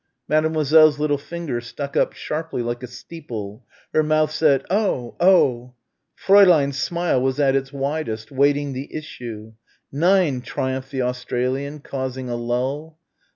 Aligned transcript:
Mademoiselle's 0.27 0.97
little 0.97 1.19
finger 1.19 1.61
stuck 1.61 1.95
up 1.95 2.11
sharply 2.13 2.63
like 2.63 2.81
a 2.81 2.87
steeple, 2.87 3.63
her 3.93 4.01
mouth 4.01 4.31
said, 4.31 4.65
"Oh 4.67 5.15
Oh" 5.19 5.73
Fräulein's 6.25 6.79
smile 6.79 7.21
was 7.21 7.39
at 7.39 7.55
its 7.55 7.71
widest, 7.71 8.31
waiting 8.31 8.73
the 8.73 8.91
issue. 8.95 9.53
"Nein," 9.91 10.41
triumphed 10.41 10.89
the 10.89 11.03
Australian, 11.03 11.81
causing 11.81 12.31
a 12.31 12.35
lull. 12.35 12.97